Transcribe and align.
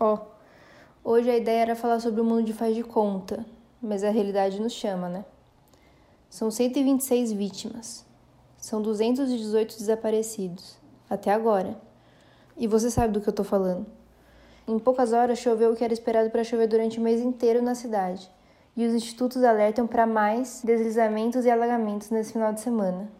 Ó, 0.00 0.14
oh, 0.14 1.10
hoje 1.12 1.28
a 1.28 1.36
ideia 1.36 1.62
era 1.62 1.74
falar 1.74 1.98
sobre 1.98 2.20
o 2.20 2.24
mundo 2.24 2.44
de 2.44 2.52
faz 2.52 2.74
de 2.74 2.84
conta, 2.84 3.44
mas 3.82 4.04
a 4.04 4.10
realidade 4.10 4.60
nos 4.60 4.72
chama, 4.72 5.08
né? 5.08 5.24
São 6.30 6.50
126 6.50 7.32
vítimas. 7.32 8.06
São 8.56 8.80
218 8.80 9.76
desaparecidos. 9.76 10.76
Até 11.10 11.32
agora. 11.32 11.80
E 12.56 12.66
você 12.66 12.90
sabe 12.90 13.14
do 13.14 13.20
que 13.20 13.28
eu 13.28 13.32
tô 13.32 13.42
falando. 13.42 13.86
Em 14.68 14.78
poucas 14.78 15.12
horas 15.12 15.38
choveu 15.38 15.72
o 15.72 15.76
que 15.76 15.82
era 15.82 15.92
esperado 15.92 16.30
para 16.30 16.44
chover 16.44 16.68
durante 16.68 16.98
o 16.98 17.02
mês 17.02 17.20
inteiro 17.20 17.62
na 17.62 17.74
cidade. 17.74 18.30
E 18.76 18.86
os 18.86 18.94
institutos 18.94 19.42
alertam 19.42 19.86
para 19.86 20.06
mais 20.06 20.60
deslizamentos 20.62 21.44
e 21.44 21.50
alagamentos 21.50 22.10
nesse 22.10 22.34
final 22.34 22.52
de 22.52 22.60
semana. 22.60 23.10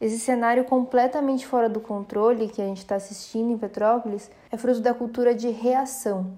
Esse 0.00 0.18
cenário 0.18 0.64
completamente 0.64 1.46
fora 1.46 1.68
do 1.68 1.78
controle 1.78 2.48
que 2.48 2.62
a 2.62 2.64
gente 2.64 2.78
está 2.78 2.94
assistindo 2.94 3.52
em 3.52 3.58
Petrópolis 3.58 4.30
é 4.50 4.56
fruto 4.56 4.80
da 4.80 4.94
cultura 4.94 5.34
de 5.34 5.50
reação, 5.50 6.32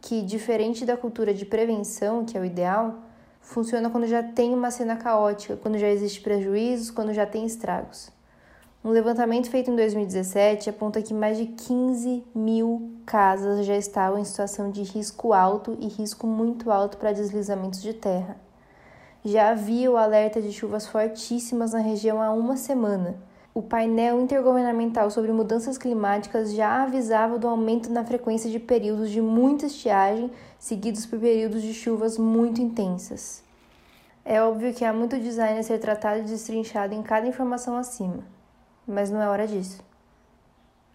que, 0.00 0.20
diferente 0.20 0.84
da 0.84 0.96
cultura 0.96 1.32
de 1.32 1.46
prevenção, 1.46 2.24
que 2.24 2.36
é 2.36 2.40
o 2.40 2.44
ideal, 2.44 2.96
funciona 3.40 3.88
quando 3.88 4.08
já 4.08 4.20
tem 4.20 4.52
uma 4.52 4.72
cena 4.72 4.96
caótica, 4.96 5.56
quando 5.56 5.78
já 5.78 5.88
existe 5.88 6.20
prejuízos, 6.20 6.90
quando 6.90 7.14
já 7.14 7.24
tem 7.24 7.46
estragos. 7.46 8.10
Um 8.84 8.90
levantamento 8.90 9.48
feito 9.48 9.70
em 9.70 9.76
2017 9.76 10.68
aponta 10.68 11.00
que 11.00 11.14
mais 11.14 11.36
de 11.38 11.46
15 11.46 12.24
mil 12.34 12.90
casas 13.06 13.64
já 13.64 13.76
estavam 13.76 14.18
em 14.18 14.24
situação 14.24 14.72
de 14.72 14.82
risco 14.82 15.32
alto 15.32 15.76
e 15.80 15.86
risco 15.86 16.26
muito 16.26 16.68
alto 16.68 16.96
para 16.96 17.12
deslizamentos 17.12 17.80
de 17.80 17.94
terra. 17.94 18.47
Já 19.24 19.50
havia 19.50 19.90
o 19.90 19.96
alerta 19.96 20.40
de 20.40 20.52
chuvas 20.52 20.86
fortíssimas 20.86 21.72
na 21.72 21.80
região 21.80 22.22
há 22.22 22.30
uma 22.30 22.56
semana. 22.56 23.16
O 23.52 23.60
painel 23.60 24.20
intergovernamental 24.20 25.10
sobre 25.10 25.32
mudanças 25.32 25.76
climáticas 25.76 26.52
já 26.52 26.84
avisava 26.84 27.36
do 27.36 27.48
aumento 27.48 27.90
na 27.90 28.04
frequência 28.04 28.48
de 28.48 28.60
períodos 28.60 29.10
de 29.10 29.20
muita 29.20 29.66
estiagem, 29.66 30.30
seguidos 30.56 31.04
por 31.04 31.18
períodos 31.18 31.62
de 31.62 31.74
chuvas 31.74 32.16
muito 32.16 32.60
intensas. 32.60 33.42
É 34.24 34.40
óbvio 34.40 34.72
que 34.72 34.84
há 34.84 34.92
muito 34.92 35.18
design 35.18 35.58
a 35.58 35.62
ser 35.64 35.80
tratado 35.80 36.20
e 36.20 36.22
destrinchado 36.22 36.94
em 36.94 37.02
cada 37.02 37.26
informação 37.26 37.76
acima, 37.76 38.22
mas 38.86 39.10
não 39.10 39.20
é 39.20 39.28
hora 39.28 39.48
disso. 39.48 39.82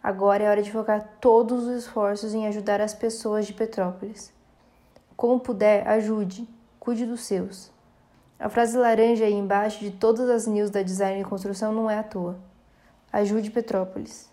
Agora 0.02 0.44
é 0.44 0.50
hora 0.50 0.64
de 0.64 0.72
focar 0.72 1.18
todos 1.20 1.66
os 1.66 1.84
esforços 1.84 2.34
em 2.34 2.48
ajudar 2.48 2.80
as 2.80 2.94
pessoas 2.94 3.46
de 3.46 3.54
Petrópolis. 3.54 4.32
Como 5.18 5.42
puder, 5.42 5.86
ajude, 5.88 6.48
cuide 6.80 7.06
dos 7.06 7.22
seus. 7.22 7.74
A 8.40 8.50
frase 8.50 8.78
laranja 8.78 9.26
aí 9.26 9.34
embaixo 9.34 9.80
de 9.80 9.92
todas 9.92 10.30
as 10.30 10.48
news 10.48 10.70
da 10.70 10.82
design 10.82 11.22
e 11.22 11.26
construção 11.26 11.72
não 11.72 11.90
é 11.90 11.98
à 11.98 12.04
toa. 12.04 12.38
Ajude 13.12 13.52
Petrópolis. 13.52 14.30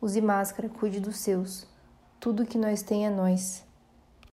Use 0.00 0.20
máscara, 0.20 0.68
cuide 0.68 0.98
dos 0.98 1.18
seus. 1.18 1.66
Tudo 2.18 2.46
que 2.46 2.58
nós 2.58 2.82
tem 2.82 3.06
é 3.06 3.10
nós. 3.10 3.64